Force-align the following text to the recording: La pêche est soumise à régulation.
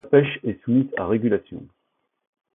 La 0.03 0.09
pêche 0.09 0.39
est 0.43 0.59
soumise 0.63 0.89
à 0.97 1.05
régulation. 1.05 1.61